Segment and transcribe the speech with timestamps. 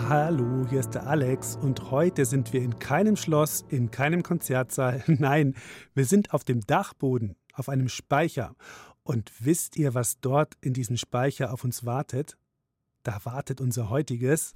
[0.00, 5.02] Hallo, hier ist der Alex und heute sind wir in keinem Schloss, in keinem Konzertsaal.
[5.06, 5.54] Nein,
[5.94, 8.54] wir sind auf dem Dachboden, auf einem Speicher.
[9.02, 12.36] Und wisst ihr, was dort in diesem Speicher auf uns wartet?
[13.02, 14.54] Da wartet unser heutiges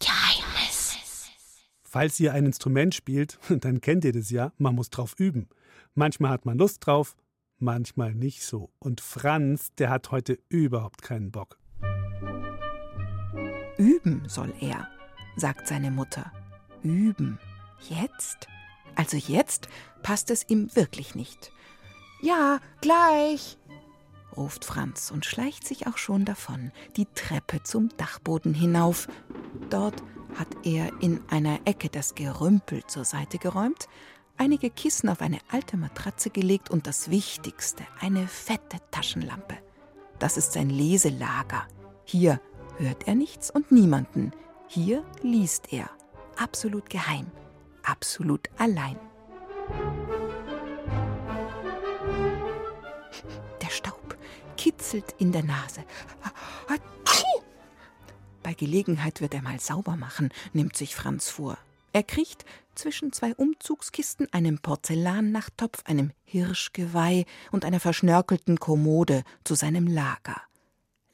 [0.00, 0.96] Geheimnis.
[1.82, 5.48] Falls ihr ein Instrument spielt, dann kennt ihr das ja, man muss drauf üben.
[5.94, 7.16] Manchmal hat man Lust drauf,
[7.58, 8.70] manchmal nicht so.
[8.78, 11.57] Und Franz, der hat heute überhaupt keinen Bock.
[13.78, 14.88] Üben soll er,
[15.36, 16.32] sagt seine Mutter.
[16.82, 17.38] Üben.
[17.88, 18.48] Jetzt?
[18.94, 19.68] Also jetzt
[20.02, 21.52] passt es ihm wirklich nicht.
[22.20, 23.56] Ja, gleich,
[24.36, 29.08] ruft Franz und schleicht sich auch schon davon, die Treppe zum Dachboden hinauf.
[29.70, 30.02] Dort
[30.36, 33.88] hat er in einer Ecke das Gerümpel zur Seite geräumt,
[34.36, 39.58] einige Kissen auf eine alte Matratze gelegt und das Wichtigste, eine fette Taschenlampe.
[40.18, 41.66] Das ist sein Leselager.
[42.04, 42.40] Hier
[42.78, 44.32] hört er nichts und niemanden.
[44.68, 45.90] Hier liest er.
[46.36, 47.26] Absolut geheim.
[47.82, 48.98] Absolut allein.
[53.60, 54.16] Der Staub
[54.56, 55.84] kitzelt in der Nase.
[58.42, 61.58] Bei Gelegenheit wird er mal sauber machen, nimmt sich Franz vor.
[61.92, 69.86] Er kriecht zwischen zwei Umzugskisten, einem Porzellannachttopf, einem Hirschgeweih und einer verschnörkelten Kommode zu seinem
[69.86, 70.40] Lager.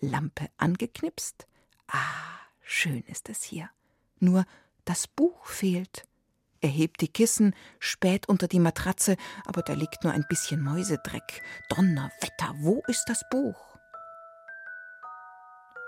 [0.00, 1.46] Lampe angeknipst.
[1.88, 3.70] Ah, schön ist es hier.
[4.18, 4.44] Nur
[4.84, 6.06] das Buch fehlt.
[6.60, 11.42] Er hebt die Kissen, späht unter die Matratze, aber da liegt nur ein bisschen Mäusedreck.
[11.68, 13.78] Donnerwetter, wo ist das Buch?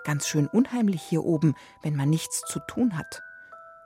[0.04, 3.22] Ganz schön unheimlich hier oben, wenn man nichts zu tun hat.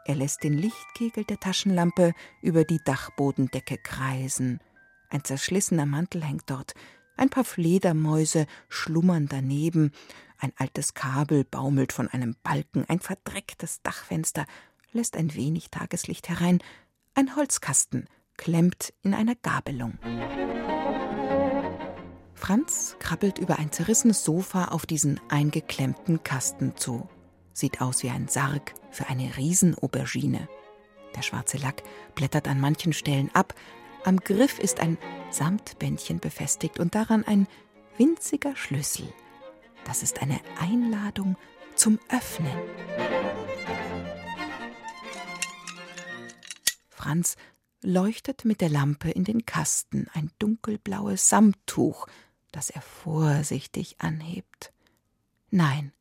[0.04, 2.12] Er lässt den Lichtkegel der Taschenlampe
[2.42, 4.60] über die Dachbodendecke kreisen.
[5.08, 6.74] Ein zerschlissener Mantel hängt dort,
[7.16, 9.92] ein paar Fledermäuse schlummern daneben,
[10.40, 14.46] ein altes Kabel baumelt von einem Balken, ein verdrecktes Dachfenster
[14.92, 16.58] lässt ein wenig Tageslicht herein,
[17.14, 19.98] ein Holzkasten klemmt in einer Gabelung.
[22.34, 27.08] Franz krabbelt über ein zerrissenes Sofa auf diesen eingeklemmten Kasten zu.
[27.52, 30.48] Sieht aus wie ein Sarg für eine Riesenaubergine.
[31.14, 31.82] Der schwarze Lack
[32.14, 33.54] blättert an manchen Stellen ab.
[34.04, 34.96] Am Griff ist ein
[35.30, 37.46] Samtbändchen befestigt und daran ein
[37.98, 39.12] winziger Schlüssel.
[39.90, 41.36] Das ist eine Einladung
[41.74, 42.56] zum Öffnen.
[46.90, 47.34] Franz
[47.82, 52.06] leuchtet mit der Lampe in den Kasten ein dunkelblaues Samttuch,
[52.52, 54.72] das er vorsichtig anhebt.
[55.50, 55.92] Nein,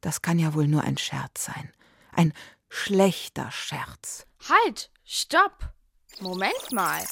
[0.00, 1.72] das kann ja wohl nur ein Scherz sein.
[2.10, 2.32] Ein
[2.68, 4.26] schlechter Scherz.
[4.48, 4.90] Halt!
[5.04, 5.72] Stopp!
[6.20, 7.04] Moment mal.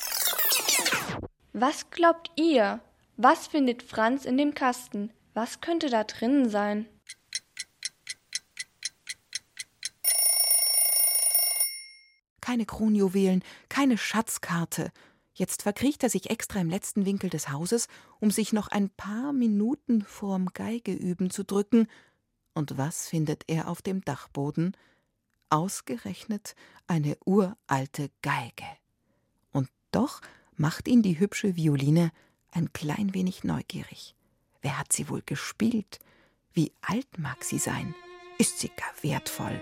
[1.52, 2.80] Was glaubt ihr?
[3.16, 5.12] Was findet Franz in dem Kasten?
[5.34, 6.86] Was könnte da drinnen sein?
[12.40, 14.90] Keine Kronjuwelen, keine Schatzkarte.
[15.34, 17.86] Jetzt verkriecht er sich extra im letzten Winkel des Hauses,
[18.18, 21.86] um sich noch ein paar Minuten vorm Geigeüben zu drücken.
[22.52, 24.76] Und was findet er auf dem Dachboden?
[25.48, 26.56] Ausgerechnet
[26.88, 28.66] eine uralte Geige.
[29.52, 30.20] Und doch
[30.56, 32.10] macht ihn die hübsche Violine
[32.50, 34.16] ein klein wenig neugierig.
[34.62, 35.98] Wer hat sie wohl gespielt?
[36.52, 37.94] Wie alt mag sie sein?
[38.38, 39.60] Ist sie gar wertvoll?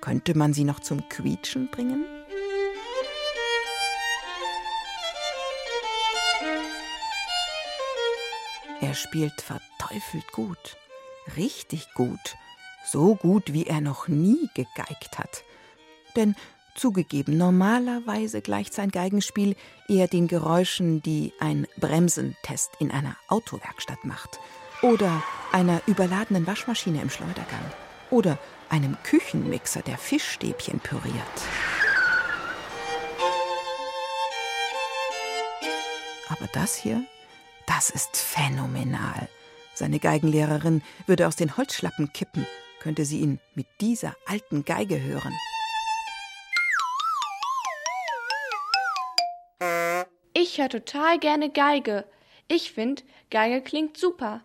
[0.00, 2.04] Könnte man sie noch zum Quietschen bringen?
[8.80, 10.76] Er spielt verteufelt gut,
[11.36, 12.36] richtig gut,
[12.84, 15.44] so gut, wie er noch nie gegeigt hat.
[16.16, 16.34] Denn
[16.74, 19.56] zugegeben, normalerweise gleicht sein Geigenspiel
[19.88, 24.40] eher den Geräuschen, die ein Bremsentest in einer Autowerkstatt macht,
[24.82, 25.22] oder
[25.52, 27.64] einer überladenen Waschmaschine im Schleudergang,
[28.10, 28.38] oder
[28.68, 31.14] einem Küchenmixer, der Fischstäbchen püriert.
[36.28, 37.04] Aber das hier,
[37.66, 39.28] das ist phänomenal.
[39.74, 42.46] Seine Geigenlehrerin würde aus den Holzschlappen kippen,
[42.80, 45.32] könnte sie ihn mit dieser alten Geige hören.
[50.46, 52.04] Ich höre total gerne Geige.
[52.48, 54.42] Ich finde, Geige klingt super.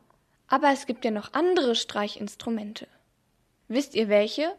[0.48, 2.88] Aber es gibt ja noch andere Streichinstrumente.
[3.68, 4.56] Wisst ihr welche?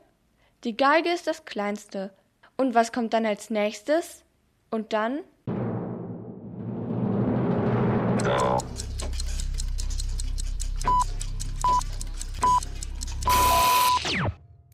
[0.64, 2.12] Die Geige ist das kleinste.
[2.58, 4.22] Und was kommt dann als nächstes?
[4.70, 5.20] Und dann?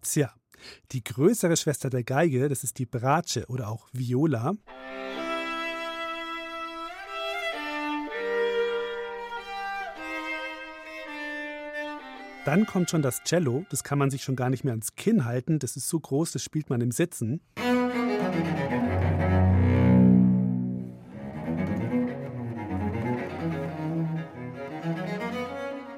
[0.02, 0.34] Tja,
[0.90, 4.56] die größere Schwester der Geige, das ist die Bratsche oder auch Viola.
[12.46, 15.24] Dann kommt schon das Cello, das kann man sich schon gar nicht mehr ans Kinn
[15.24, 17.40] halten, das ist so groß, das spielt man im Sitzen.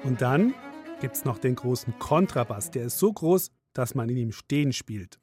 [0.03, 0.55] Und dann
[1.01, 4.73] gibt es noch den großen Kontrabass, der ist so groß, dass man in ihm stehen
[4.73, 5.19] spielt.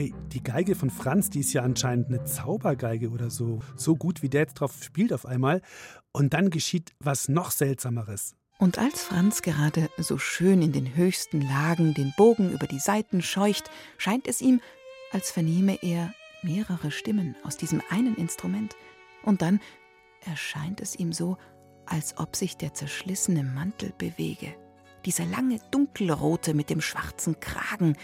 [0.00, 3.58] Hey, die Geige von Franz, die ist ja anscheinend eine Zaubergeige oder so.
[3.76, 5.60] So gut, wie der jetzt drauf spielt auf einmal.
[6.10, 8.34] Und dann geschieht was noch Seltsameres.
[8.58, 13.20] Und als Franz gerade so schön in den höchsten Lagen den Bogen über die Saiten
[13.20, 14.62] scheucht, scheint es ihm,
[15.12, 18.76] als vernehme er mehrere Stimmen aus diesem einen Instrument.
[19.22, 19.60] Und dann
[20.24, 21.36] erscheint es ihm so,
[21.84, 24.54] als ob sich der zerschlissene Mantel bewege.
[25.04, 27.98] Dieser lange dunkelrote mit dem schwarzen Kragen,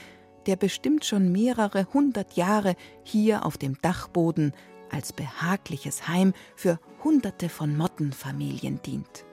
[0.46, 4.52] der bestimmt schon mehrere hundert Jahre hier auf dem Dachboden
[4.90, 9.24] als behagliches Heim für Hunderte von Mottenfamilien dient.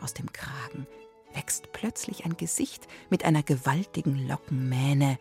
[0.00, 0.86] Aus dem Kragen
[1.34, 5.18] wächst plötzlich ein Gesicht mit einer gewaltigen Lockenmähne.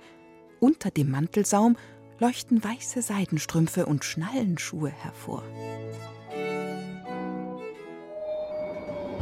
[0.59, 1.77] Unter dem Mantelsaum
[2.19, 5.43] leuchten weiße Seidenstrümpfe und Schnallenschuhe hervor.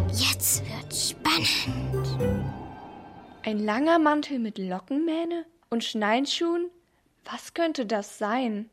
[0.09, 2.53] Jetzt wird's spannend.
[3.43, 5.45] Ein langer Mantel mit Lockenmähne?
[5.73, 6.69] Und Schneinschuhen?
[7.25, 8.69] Was könnte das sein?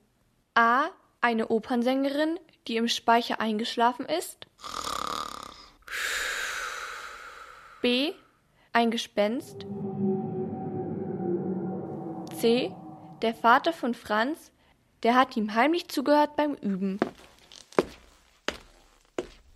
[0.55, 0.89] A.
[1.23, 2.39] Eine Opernsängerin,
[2.69, 4.47] die im Speicher eingeschlafen ist?
[7.81, 8.13] B.
[8.75, 9.67] Ein Gespenst?
[12.39, 12.71] C.
[13.23, 14.53] Der Vater von Franz,
[15.03, 17.01] der hat ihm heimlich zugehört beim Üben.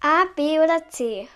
[0.01, 1.29] A, B oder C?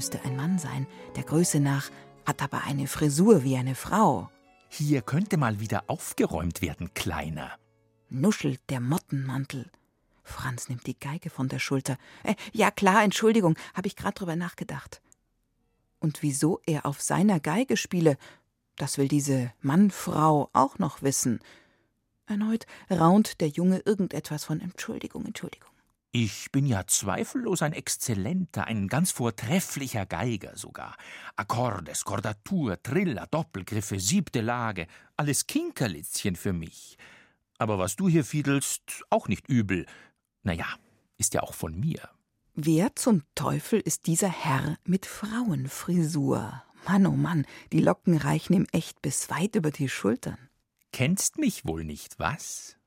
[0.00, 1.90] Müsste ein Mann sein, der Größe nach,
[2.24, 4.30] hat aber eine Frisur wie eine Frau.
[4.70, 7.52] Hier könnte mal wieder aufgeräumt werden, Kleiner.
[8.08, 9.70] Nuschelt der Mottenmantel.
[10.22, 11.98] Franz nimmt die Geige von der Schulter.
[12.22, 15.02] Äh, ja klar, Entschuldigung, habe ich gerade drüber nachgedacht.
[15.98, 18.16] Und wieso er auf seiner Geige spiele,
[18.76, 21.40] das will diese Mannfrau auch noch wissen.
[22.24, 25.69] Erneut raunt der Junge irgendetwas von Entschuldigung, Entschuldigung.
[26.12, 30.96] Ich bin ja zweifellos ein exzellenter, ein ganz vortrefflicher Geiger sogar.
[31.36, 36.98] Akkorde, Skordatur, Triller, Doppelgriffe, siebte Lage, alles Kinkerlitzchen für mich.
[37.58, 39.86] Aber was du hier fiedelst, auch nicht übel.
[40.42, 40.66] Naja,
[41.16, 42.08] ist ja auch von mir.
[42.56, 46.60] Wer zum Teufel ist dieser Herr mit Frauenfrisur?
[46.88, 50.38] Mann, oh Mann, die Locken reichen ihm echt bis weit über die Schultern.
[50.92, 52.79] Kennst mich wohl nicht, was?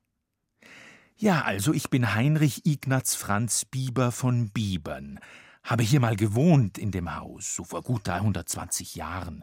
[1.23, 5.21] Ja, also ich bin Heinrich Ignaz Franz Bieber von Biebern,
[5.63, 9.41] habe hier mal gewohnt in dem Haus, so vor gut 320 Jahren.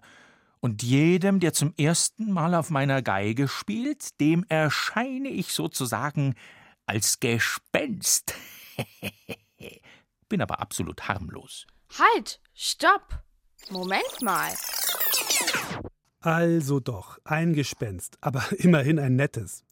[0.61, 6.35] Und jedem, der zum ersten Mal auf meiner Geige spielt, dem erscheine ich sozusagen
[6.85, 8.35] als Gespenst.
[10.29, 11.67] bin aber absolut harmlos.
[11.99, 13.25] Halt, stopp!
[13.71, 14.53] Moment mal.
[16.21, 19.64] Also doch, ein Gespenst, aber immerhin ein nettes.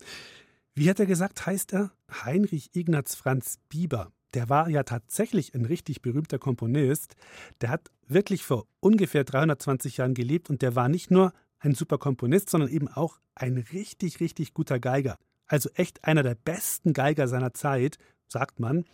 [0.79, 1.91] Wie hat er gesagt, heißt er?
[2.25, 4.13] Heinrich Ignaz Franz Bieber.
[4.33, 7.17] Der war ja tatsächlich ein richtig berühmter Komponist.
[7.61, 11.99] Der hat wirklich vor ungefähr 320 Jahren gelebt und der war nicht nur ein super
[11.99, 15.19] Komponist, sondern eben auch ein richtig, richtig guter Geiger.
[15.49, 18.85] Also echt einer der besten Geiger seiner Zeit, sagt man.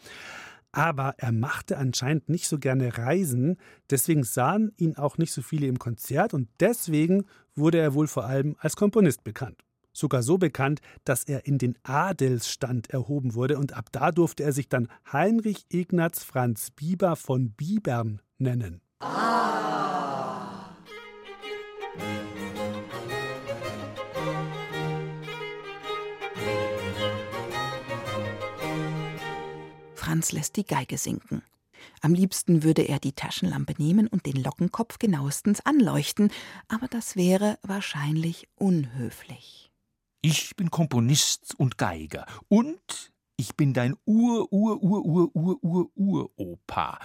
[0.72, 3.58] Aber er machte anscheinend nicht so gerne Reisen,
[3.90, 8.24] deswegen sahen ihn auch nicht so viele im Konzert und deswegen wurde er wohl vor
[8.24, 9.63] allem als Komponist bekannt
[9.94, 14.52] sogar so bekannt, dass er in den Adelsstand erhoben wurde und ab da durfte er
[14.52, 18.82] sich dann Heinrich Ignaz Franz Bieber von Bibern nennen.
[29.94, 31.42] Franz lässt die Geige sinken.
[32.00, 36.30] Am liebsten würde er die Taschenlampe nehmen und den Lockenkopf genauestens anleuchten,
[36.68, 39.73] aber das wäre wahrscheinlich unhöflich.
[40.26, 42.24] Ich bin Komponist und Geiger.
[42.48, 46.98] Und ich bin dein Ur-Ur-Ur-Ur-Ur-Ur-Uropa.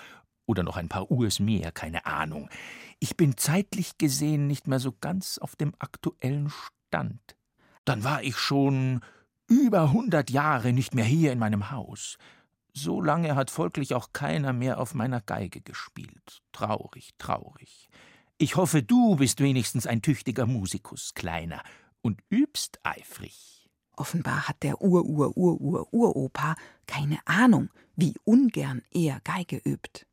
[0.45, 2.49] Oder noch ein paar Urs mehr, keine Ahnung.
[3.01, 7.35] Ich bin zeitlich gesehen nicht mehr so ganz auf dem aktuellen Stand.
[7.83, 9.01] Dann war ich schon
[9.49, 12.17] über hundert Jahre nicht mehr hier in meinem Haus.
[12.71, 16.41] So lange hat folglich auch keiner mehr auf meiner Geige gespielt.
[16.53, 17.89] Traurig, traurig.
[18.38, 21.61] Ich hoffe, du bist wenigstens ein tüchtiger Musikus, Kleiner,
[22.01, 23.70] und übst eifrig.
[23.96, 26.56] Offenbar hat der Ur-Ur-Ur-Ur-Uropa
[26.88, 30.06] keine Ahnung, wie ungern er Geige übt.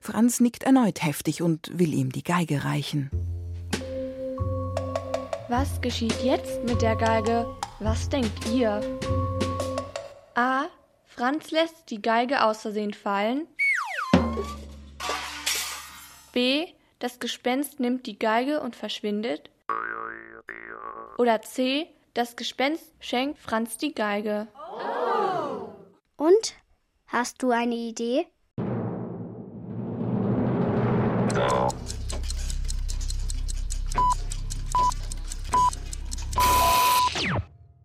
[0.00, 3.10] Franz nickt erneut heftig und will ihm die Geige reichen.
[5.48, 7.46] Was geschieht jetzt mit der Geige?
[7.78, 8.80] Was denkt ihr?
[10.34, 10.66] A.
[11.06, 13.46] Franz lässt die Geige aus Versehen fallen.
[16.32, 16.66] B.
[16.98, 19.50] Das Gespenst nimmt die Geige und verschwindet.
[21.18, 21.88] Oder C.
[22.14, 24.46] Das Gespenst schenkt Franz die Geige.
[26.16, 26.54] Und?
[27.08, 28.26] Hast du eine Idee?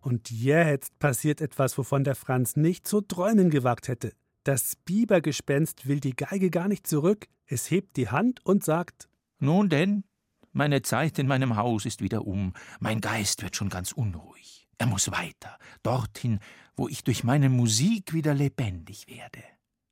[0.02, 4.14] Und jetzt passiert etwas, wovon der Franz nicht zu träumen gewagt hätte.
[4.44, 7.28] Das Bibergespenst will die Geige gar nicht zurück.
[7.48, 9.08] Es hebt die Hand und sagt:
[9.40, 10.04] Nun denn,
[10.54, 12.54] meine Zeit in meinem Haus ist wieder um.
[12.80, 14.68] Mein Geist wird schon ganz unruhig.
[14.78, 16.40] Er muss weiter, dorthin,
[16.76, 19.44] wo ich durch meine Musik wieder lebendig werde.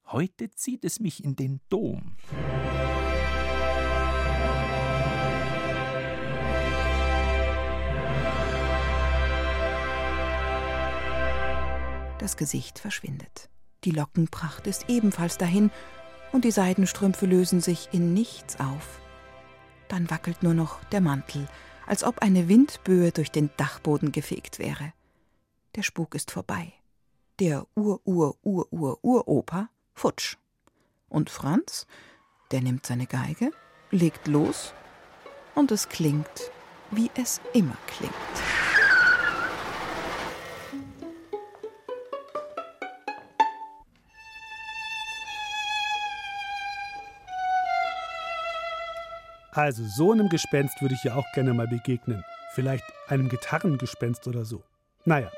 [0.05, 2.15] Heute zieht es mich in den Dom.
[12.19, 13.49] Das Gesicht verschwindet.
[13.83, 15.71] Die Lockenpracht ist ebenfalls dahin
[16.31, 19.01] und die Seidenstrümpfe lösen sich in nichts auf.
[19.91, 21.49] Dann wackelt nur noch der Mantel,
[21.85, 24.93] als ob eine Windböe durch den Dachboden gefegt wäre.
[25.75, 26.71] Der Spuk ist vorbei.
[27.41, 30.37] Der Ur-Ur-Ur-Ur-Uropa futsch.
[31.09, 31.87] Und Franz,
[32.51, 33.51] der nimmt seine Geige,
[33.89, 34.73] legt los
[35.55, 36.51] und es klingt,
[36.91, 38.13] wie es immer klingt.
[49.51, 52.23] Also, so einem Gespenst würde ich ja auch gerne mal begegnen.
[52.53, 54.63] Vielleicht einem Gitarrengespenst oder so.
[55.03, 55.29] Naja,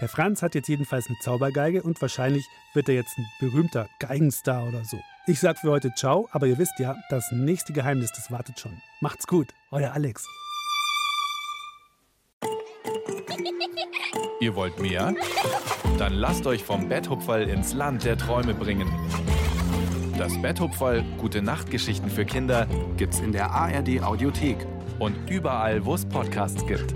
[0.00, 2.44] der Franz hat jetzt jedenfalls eine Zaubergeige und wahrscheinlich
[2.74, 4.98] wird er jetzt ein berühmter Geigenstar oder so.
[5.26, 8.76] Ich sag für heute Ciao, aber ihr wisst ja, das nächste Geheimnis, das wartet schon.
[9.00, 10.26] Macht's gut, euer Alex.
[14.40, 15.14] Ihr wollt mehr?
[15.96, 18.88] Dann lasst euch vom Betthupferl ins Land der Träume bringen.
[20.24, 22.66] Das Betthupferl Gute Nachtgeschichten für Kinder
[22.96, 24.56] gibt's in der ARD Audiothek
[24.98, 26.94] und überall, wo es Podcasts gibt.